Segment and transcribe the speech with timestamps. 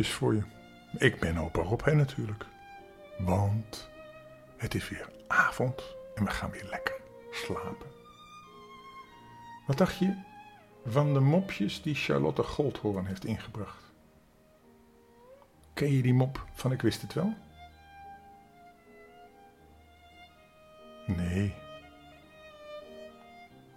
[0.00, 0.42] voor je.
[0.98, 2.44] Ik ben opa Rob, hè, natuurlijk.
[3.18, 3.90] Want
[4.56, 5.82] het is weer avond
[6.14, 6.94] en we gaan weer lekker
[7.30, 7.90] slapen.
[9.66, 10.16] Wat dacht je
[10.86, 13.92] van de mopjes die Charlotte Goldhoorn heeft ingebracht?
[15.74, 17.34] Ken je die mop van Ik wist het wel?
[21.06, 21.54] Nee,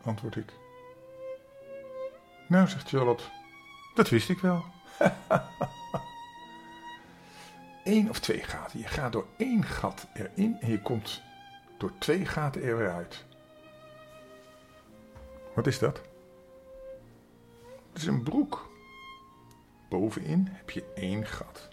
[0.04, 0.54] antwoord ik.
[2.48, 3.24] Nou, zegt Charlotte,
[3.96, 4.66] dat wist ik wel.
[7.86, 8.80] Eén of twee gaten.
[8.80, 11.22] Je gaat door één gat erin en je komt
[11.78, 13.26] door twee gaten er weer uit.
[15.54, 16.02] Wat is dat?
[17.94, 18.70] Het is een broek.
[19.90, 21.68] Bovenin heb je één gat.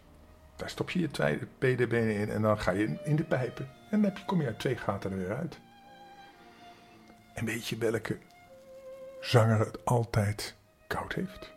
[0.57, 1.11] Daar stop je je
[1.59, 3.71] tweede benen in en dan ga je in de pijpen.
[3.91, 5.59] En dan kom je uit twee gaten er weer uit.
[7.35, 8.19] En weet je welke
[9.21, 11.53] zanger het altijd koud heeft?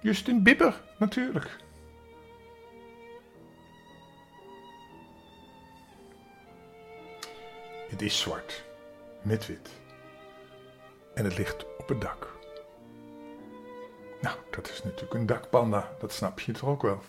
[0.00, 1.58] Justin Bieber, natuurlijk.
[7.90, 8.64] Het is zwart,
[9.22, 9.70] met wit.
[11.14, 12.38] En het ligt op het dak.
[14.20, 17.00] Nou, dat is natuurlijk een dakpanda, dat snap je toch ook wel.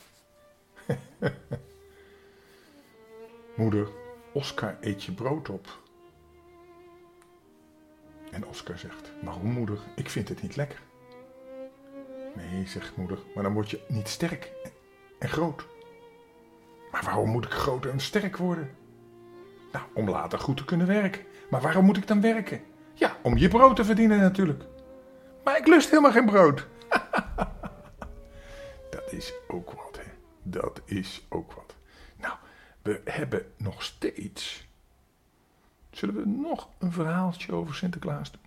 [3.56, 3.88] Moeder,
[4.34, 5.68] Oscar eet je brood op.
[8.32, 10.80] En Oscar zegt, waarom moeder, ik vind het niet lekker.
[12.36, 14.52] Nee, zegt moeder, maar dan word je niet sterk
[15.20, 15.66] en groot.
[16.92, 18.76] Maar waarom moet ik groot en sterk worden?
[19.72, 21.22] Nou, om later goed te kunnen werken.
[21.50, 22.62] Maar waarom moet ik dan werken?
[22.94, 24.64] Ja, om je brood te verdienen natuurlijk.
[25.44, 26.68] Maar ik lust helemaal geen brood.
[28.90, 30.12] Dat is ook wat, hè.
[30.44, 31.76] Dat is ook wat.
[32.18, 32.34] Nou,
[32.82, 34.70] we hebben nog steeds...
[35.90, 38.42] Zullen we nog een verhaaltje over Sinterklaas doen?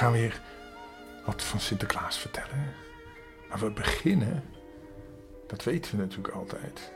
[0.00, 0.40] Gaan weer
[1.24, 2.74] wat van Sinterklaas vertellen.
[3.48, 4.44] Maar we beginnen,
[5.46, 6.92] dat weten we natuurlijk altijd.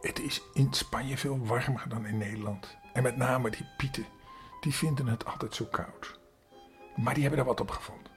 [0.00, 2.76] Het is in Spanje veel warmer dan in Nederland.
[2.92, 4.06] En met name die pieten,
[4.60, 6.18] die vinden het altijd zo koud.
[6.96, 8.12] Maar die hebben er wat op gevonden.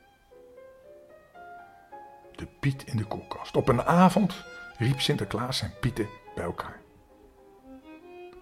[2.36, 3.56] De piet in de koelkast.
[3.56, 4.44] Op een avond
[4.78, 6.80] riep Sinterklaas zijn pieten bij elkaar.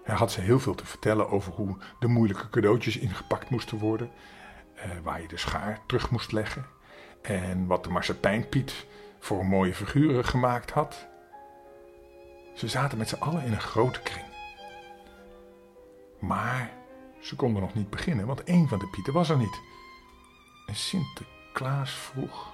[0.04, 4.12] Hij had ze heel veel te vertellen over hoe de moeilijke cadeautjes ingepakt moesten worden.
[4.76, 6.66] Eh, waar je de schaar terug moest leggen.
[7.22, 8.86] En wat de marsepein-Piet
[9.20, 11.08] voor mooie figuren gemaakt had.
[12.56, 14.26] Ze zaten met z'n allen in een grote kring.
[16.20, 16.72] Maar
[17.20, 19.62] ze konden nog niet beginnen, want een van de Pieten was er niet.
[20.68, 22.54] En Sinterklaas vroeg: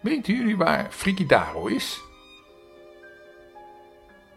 [0.00, 2.00] Weten jullie waar Frikidaro is?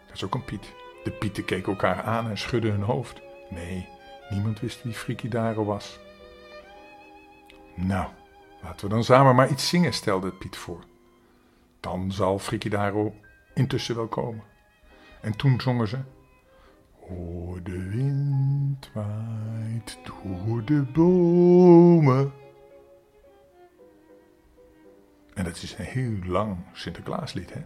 [0.06, 0.74] Dat is ook een Piet.
[1.04, 3.22] De Pieten keken elkaar aan en schudden hun hoofd.
[3.50, 3.88] Nee,
[4.30, 6.00] niemand wist wie Frikidaro was.
[7.76, 8.10] Nou,
[8.62, 10.84] laten we dan samen maar iets zingen, stelde Piet voor.
[11.80, 13.16] Dan zal Frikidaro
[13.54, 14.44] intussen wel komen.
[15.22, 16.00] En toen zongen ze.
[17.00, 22.34] Hoor de wind waait door de bomen.
[25.34, 27.62] En dat is een heel lang Sinterklaaslied, hè?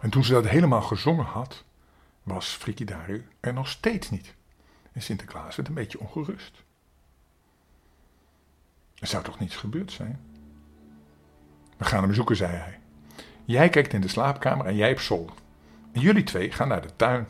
[0.00, 1.64] En toen ze dat helemaal gezongen had,
[2.22, 4.34] was Frikidaro er nog steeds niet.
[4.92, 6.64] En Sinterklaas werd een beetje ongerust.
[9.00, 10.20] Er zou toch niets gebeurd zijn?
[11.76, 12.78] We gaan hem zoeken, zei hij.
[13.44, 15.34] Jij kijkt in de slaapkamer en jij op zolder.
[15.92, 17.26] En jullie twee gaan naar de tuin.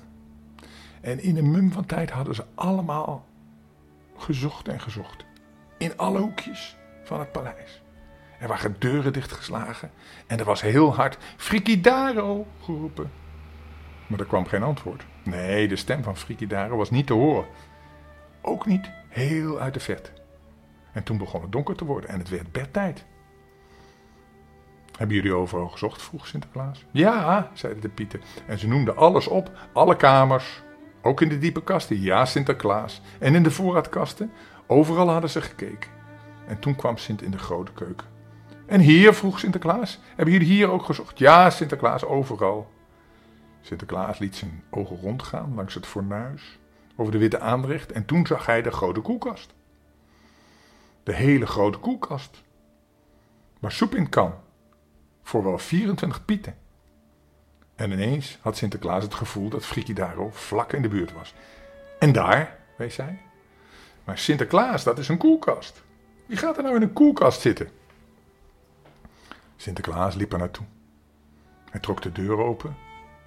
[1.00, 3.26] En in een mum van tijd hadden ze allemaal
[4.16, 5.24] gezocht en gezocht.
[5.78, 7.82] In alle hoekjes van het paleis.
[8.38, 9.90] Er waren deuren dichtgeslagen
[10.26, 13.10] en er was heel hard Frikidaro geroepen.
[14.06, 15.04] Maar er kwam geen antwoord.
[15.22, 17.48] Nee, de stem van Frikidaro was niet te horen.
[18.40, 20.19] Ook niet heel uit de verte.
[20.92, 23.04] En toen begon het donker te worden en het werd bedtijd.
[24.96, 26.02] Hebben jullie overal gezocht?
[26.02, 26.84] vroeg Sinterklaas.
[26.90, 28.20] Ja, zeiden de pieten.
[28.46, 30.62] En ze noemden alles op, alle kamers,
[31.02, 32.00] ook in de diepe kasten.
[32.00, 33.00] Ja, Sinterklaas.
[33.18, 34.32] En in de voorraadkasten,
[34.66, 35.90] overal hadden ze gekeken.
[36.46, 38.06] En toen kwam Sint in de grote keuken.
[38.66, 41.18] En hier, vroeg Sinterklaas, hebben jullie hier ook gezocht?
[41.18, 42.70] Ja, Sinterklaas, overal.
[43.60, 46.58] Sinterklaas liet zijn ogen rondgaan langs het fornuis,
[46.96, 49.54] over de witte aanrecht, en toen zag hij de grote koelkast.
[51.10, 52.42] De hele grote koelkast.
[53.58, 54.34] Waar soep in kan.
[55.22, 56.56] Voor wel 24 pieten.
[57.74, 61.34] En ineens had Sinterklaas het gevoel dat Frikidaro vlak in de buurt was.
[61.98, 63.18] En daar, wees hij.
[64.04, 65.82] Maar Sinterklaas, dat is een koelkast.
[66.26, 67.70] Wie gaat er nou in een koelkast zitten?
[69.56, 70.66] Sinterklaas liep er naartoe.
[71.70, 72.76] Hij trok de deur open,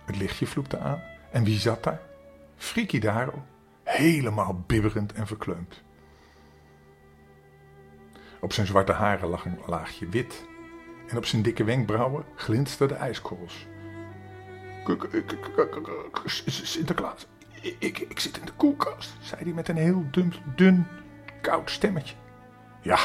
[0.05, 1.01] het lichtje vloekte aan.
[1.31, 2.01] En wie zat daar?
[2.57, 3.45] Frikidaro,
[3.83, 5.81] helemaal bibberend en verkleumd.
[8.43, 10.45] Op zijn zwarte haren lag een laagje wit
[11.07, 13.67] en op zijn dikke wenkbrauwen glinsterden ijskorrels.
[16.45, 17.27] Sinterklaas,
[17.79, 20.85] ik, ik zit in de koelkast, zei hij met een heel dun, dun,
[21.41, 22.15] koud stemmetje.
[22.81, 22.99] Ja,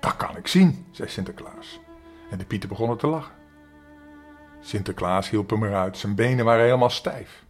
[0.00, 1.80] dat kan ik zien, zei Sinterklaas.
[2.30, 3.34] En de pieten begonnen te lachen.
[4.60, 7.44] Sinterklaas hielp hem eruit, zijn benen waren helemaal stijf.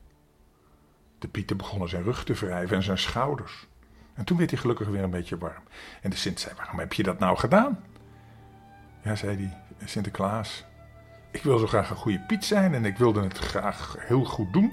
[1.18, 3.66] De pieten begonnen zijn rug te wrijven en zijn schouders.
[4.14, 5.62] En toen werd hij gelukkig weer een beetje warm.
[6.02, 7.84] En de Sint zei, waarom heb je dat nou gedaan?
[9.02, 10.64] Ja, zei hij, Sinterklaas,
[11.30, 14.52] ik wil zo graag een goede Piet zijn en ik wilde het graag heel goed
[14.52, 14.72] doen.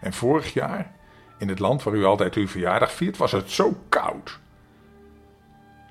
[0.00, 0.92] En vorig jaar,
[1.38, 4.38] in het land waar u altijd uw verjaardag viert, was het zo koud.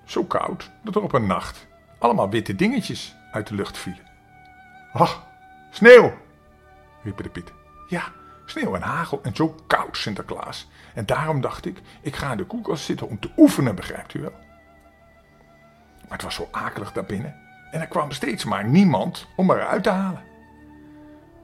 [0.03, 1.67] Zo koud dat er op een nacht
[1.99, 4.05] allemaal witte dingetjes uit de lucht vielen.
[4.93, 5.27] Ach,
[5.71, 6.13] sneeuw,
[7.03, 7.53] riepen de Piet.
[7.87, 8.11] Ja,
[8.45, 10.69] sneeuw en hagel en zo koud, Sinterklaas.
[10.93, 14.21] En daarom dacht ik, ik ga in de koelkast zitten om te oefenen, begrijpt u
[14.21, 14.33] wel.
[16.01, 17.35] Maar het was zo akelig daarbinnen
[17.71, 20.23] en er kwam steeds maar niemand om eruit te halen.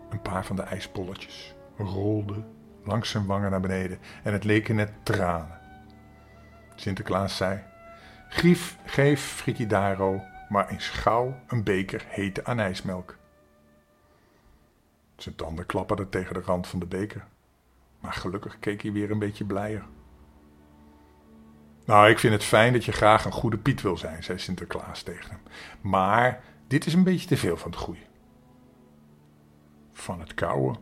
[0.10, 2.46] Een paar van de ijspolletjes rolden
[2.84, 5.60] langs zijn wangen naar beneden en het leken net tranen.
[6.76, 7.64] Sinterklaas zei,
[8.30, 10.22] Gief, geef Frikidaro
[10.52, 13.18] maar eens gauw een beker hete anijsmelk.
[15.22, 17.26] Zijn tanden klapperden tegen de rand van de beker,
[18.00, 19.86] maar gelukkig keek hij weer een beetje blijer.
[21.86, 25.02] Nou, ik vind het fijn dat je graag een goede Piet wil zijn, zei Sinterklaas
[25.02, 25.40] tegen hem.
[25.82, 28.00] Maar dit is een beetje te veel van het goede.
[29.92, 30.76] Van het kouwen,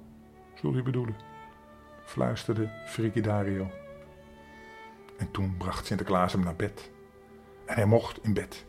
[0.54, 1.16] zul je bedoelen,
[2.04, 3.72] fluisterde Frigidario.
[5.18, 6.92] En toen bracht Sinterklaas hem naar bed.
[7.66, 8.66] En hij mocht in bed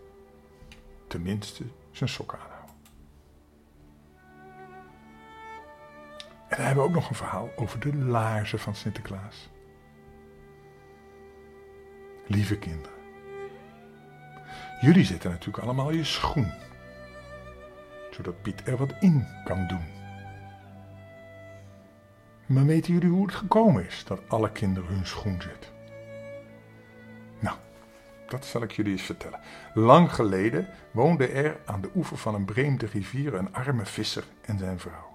[1.06, 2.49] tenminste zijn sok aanhouden.
[6.50, 9.48] En dan hebben we ook nog een verhaal over de laarzen van Sinterklaas.
[12.26, 12.98] Lieve kinderen,
[14.80, 16.52] jullie zetten natuurlijk allemaal je schoen,
[18.10, 19.84] zodat Piet er wat in kan doen.
[22.46, 25.70] Maar weten jullie hoe het gekomen is dat alle kinderen hun schoen zetten?
[27.38, 27.56] Nou,
[28.28, 29.40] dat zal ik jullie eens vertellen.
[29.74, 34.58] Lang geleden woonde er aan de oever van een vreemde rivier een arme visser en
[34.58, 35.09] zijn vrouw.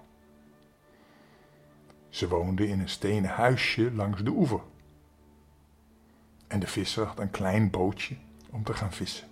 [2.16, 4.60] Ze woonden in een stenen huisje langs de oever.
[6.46, 8.16] En de visser had een klein bootje
[8.50, 9.28] om te gaan vissen.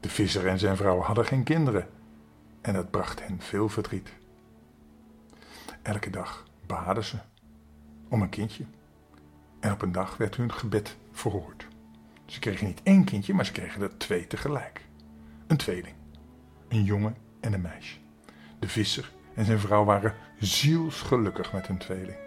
[0.00, 1.88] De visser en zijn vrouw hadden geen kinderen
[2.60, 4.12] en dat bracht hen veel verdriet.
[5.82, 7.16] Elke dag baden ze
[8.08, 8.64] om een kindje
[9.60, 11.66] en op een dag werd hun gebed verhoord.
[12.26, 14.84] Ze kregen niet één kindje, maar ze kregen er twee tegelijk.
[15.46, 15.94] Een tweeling,
[16.68, 17.96] een jongen en een meisje.
[18.58, 22.18] De visser en zijn vrouw waren zielsgelukkig met hun tweeling.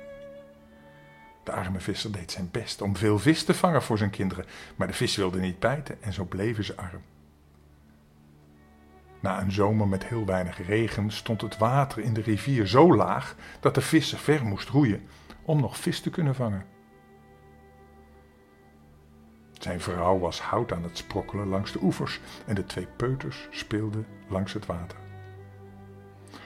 [1.44, 4.88] De arme visser deed zijn best om veel vis te vangen voor zijn kinderen, maar
[4.88, 7.02] de vis wilde niet bijten en zo bleven ze arm.
[9.20, 13.36] Na een zomer met heel weinig regen stond het water in de rivier zo laag
[13.60, 15.08] dat de visser ver moest roeien
[15.42, 16.66] om nog vis te kunnen vangen.
[19.52, 24.06] Zijn vrouw was hout aan het sprokkelen langs de oevers en de twee peuters speelden
[24.28, 25.01] langs het water.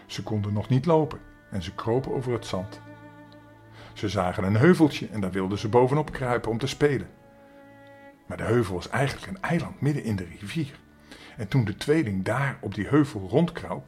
[0.06, 1.20] Ze konden nog niet lopen
[1.50, 2.80] en ze kropen over het zand.
[3.94, 7.10] Ze zagen een heuveltje en daar wilden ze bovenop kruipen om te spelen.
[8.28, 10.80] Maar de heuvel was eigenlijk een eiland midden in de rivier.
[11.38, 13.86] En toen de tweeling daar op die heuvel rondkroop,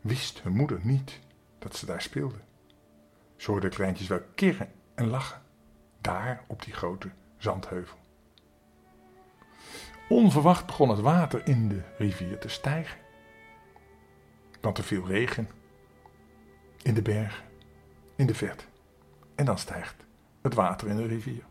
[0.00, 1.20] wist hun moeder niet
[1.58, 2.40] dat ze daar speelden.
[3.36, 5.42] Ze hoorden de kleintjes wel kirren en lachen
[6.00, 7.98] daar op die grote zandheuvel.
[10.08, 12.98] Onverwacht begon het water in de rivier te stijgen.
[14.66, 15.48] Want er viel regen
[16.82, 17.44] in de bergen,
[18.16, 18.64] in de verte.
[19.34, 20.06] En dan stijgt
[20.42, 21.42] het water in de rivier.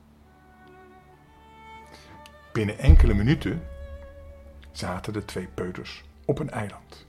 [2.53, 3.67] Binnen enkele minuten
[4.71, 7.07] zaten de twee peuters op een eiland,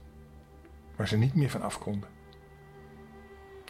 [0.95, 2.09] waar ze niet meer van af konden.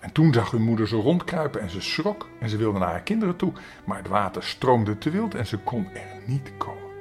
[0.02, 3.04] En toen zag hun moeder ze rondkruipen en ze schrok en ze wilde naar haar
[3.04, 3.54] kinderen toe,
[3.86, 6.94] maar het water stroomde te wild en ze kon er niet komen.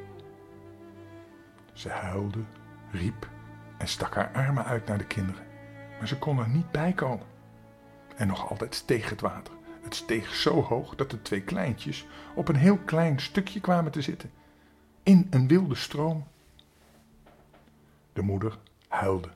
[1.73, 2.45] Ze huilde,
[2.91, 3.35] riep
[3.79, 5.45] en stak haar armen uit naar de kinderen,
[5.99, 7.27] maar ze kon er niet bij komen.
[8.17, 9.55] En nog altijd steeg het water.
[9.83, 14.03] Het steeg zo hoog dat de twee kleintjes op een heel klein stukje kwamen te
[14.03, 14.31] zitten,
[15.03, 16.27] in een wilde stroom.
[18.13, 19.29] De moeder huilde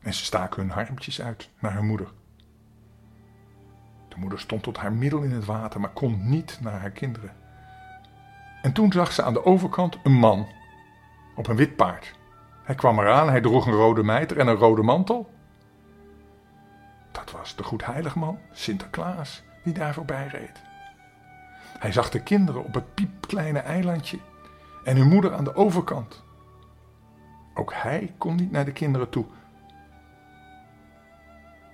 [0.00, 2.12] En ze staken hun armpjes uit naar hun moeder.
[4.08, 7.36] De moeder stond tot haar middel in het water, maar kon niet naar haar kinderen.
[8.62, 10.46] En toen zag ze aan de overkant een man
[11.34, 12.14] op een wit paard.
[12.66, 15.30] Hij kwam eraan, hij droeg een rode mijter en een rode mantel.
[17.12, 20.62] Dat was de goedheilige man, Sinterklaas, die daar voorbij reed.
[21.78, 24.18] Hij zag de kinderen op het piepkleine eilandje
[24.84, 26.24] en hun moeder aan de overkant.
[27.54, 29.24] Ook hij kon niet naar de kinderen toe.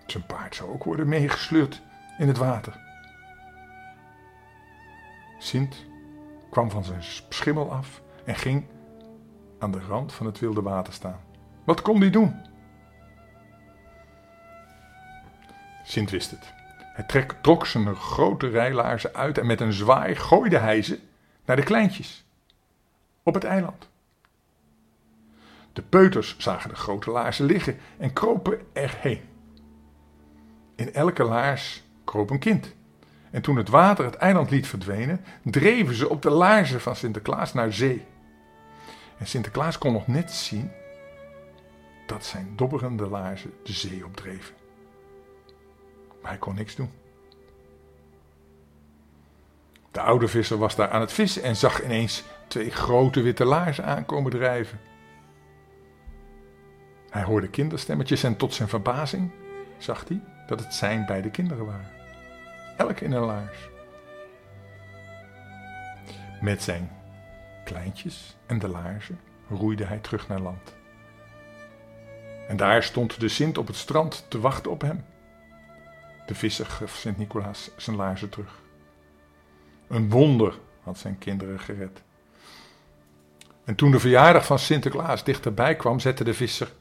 [0.06, 1.82] Zijn paard zou ook worden meegesleurd
[2.18, 2.80] in het water.
[5.38, 5.86] Sint
[6.50, 8.64] kwam van zijn schimmel af en ging
[9.62, 11.20] aan de rand van het wilde water staan.
[11.64, 12.40] Wat kon hij doen?
[15.84, 16.52] Sint wist het.
[16.78, 20.98] Hij trek, trok zijn grote rijlaarzen uit en met een zwaai gooide hij ze
[21.44, 22.24] naar de kleintjes
[23.22, 23.88] op het eiland.
[25.72, 29.20] De peuters zagen de grote laarzen liggen en kropen erheen.
[30.74, 32.74] In elke laars kroop een kind.
[33.30, 37.52] En toen het water het eiland liet verdwenen, dreven ze op de laarzen van Sinterklaas
[37.52, 38.04] naar zee.
[39.18, 40.70] En Sinterklaas kon nog net zien
[42.06, 44.54] dat zijn dobberende laarzen de zee opdreven.
[46.22, 46.90] Maar hij kon niks doen.
[49.90, 53.84] De oude visser was daar aan het vissen en zag ineens twee grote witte laarzen
[53.84, 54.80] aankomen drijven.
[57.10, 59.30] Hij hoorde kinderstemmetjes en tot zijn verbazing
[59.78, 61.90] zag hij dat het zijn beide kinderen waren.
[62.76, 63.68] Elk in een laars.
[66.40, 66.90] Met zijn
[67.64, 70.74] kleintjes en de laarzen roeide hij terug naar land.
[72.48, 75.04] En daar stond de Sint op het strand te wachten op hem.
[76.26, 78.60] De visser gaf Sint-Nicolaas zijn laarzen terug.
[79.88, 82.02] Een wonder had zijn kinderen gered.
[83.64, 86.72] En toen de verjaardag van Sinterklaas dichterbij kwam, zette de visser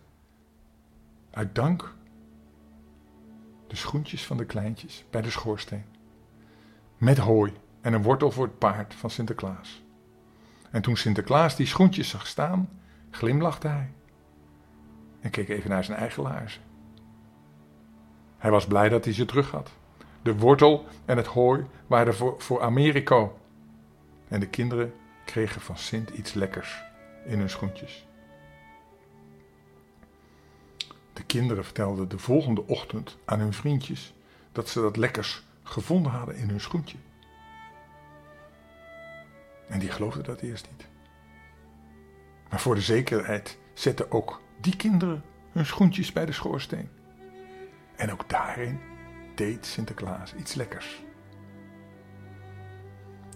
[1.31, 1.93] uit dank
[3.67, 5.85] de schoentjes van de kleintjes bij de schoorsteen.
[6.97, 9.83] Met hooi en een wortel voor het paard van Sinterklaas.
[10.71, 12.69] En toen Sinterklaas die schoentjes zag staan,
[13.09, 13.91] glimlachte hij
[15.21, 16.61] en keek even naar zijn eigen laarzen.
[18.37, 19.71] Hij was blij dat hij ze terug had.
[20.21, 23.39] De wortel en het hooi waren voor, voor Americo.
[24.27, 24.93] En de kinderen
[25.25, 26.83] kregen van Sint iets lekkers
[27.25, 28.07] in hun schoentjes.
[31.13, 34.13] De kinderen vertelden de volgende ochtend aan hun vriendjes
[34.51, 36.97] dat ze dat lekkers gevonden hadden in hun schoentje.
[39.71, 40.87] En die geloofden dat eerst niet.
[42.49, 46.89] Maar voor de zekerheid zetten ook die kinderen hun schoentjes bij de schoorsteen.
[47.95, 48.79] En ook daarin
[49.35, 51.03] deed Sinterklaas iets lekkers.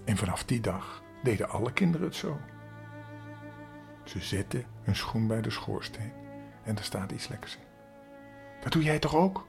[0.05, 2.39] En vanaf die dag deden alle kinderen het zo.
[4.03, 6.13] Ze zetten hun schoen bij de schoorsteen
[6.63, 7.63] en er staat iets lekkers in.
[8.61, 9.47] Dat doe jij toch ook?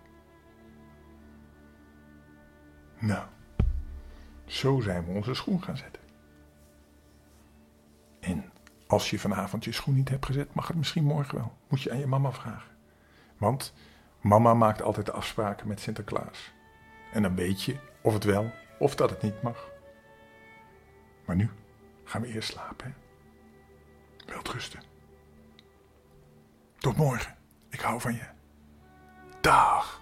[2.99, 3.27] Nou,
[4.45, 6.06] zo zijn we onze schoen gaan zetten.
[8.87, 11.57] Als je vanavond je schoen niet hebt gezet, mag het misschien morgen wel.
[11.69, 12.71] Moet je aan je mama vragen.
[13.37, 13.75] Want
[14.21, 16.53] mama maakt altijd de afspraken met Sinterklaas.
[17.13, 19.69] En dan weet je of het wel of dat het niet mag.
[21.25, 21.51] Maar nu
[22.05, 22.95] gaan we eerst slapen.
[24.27, 24.81] Wilt rusten.
[26.79, 27.37] Tot morgen.
[27.69, 28.27] Ik hou van je.
[29.41, 30.01] Dag.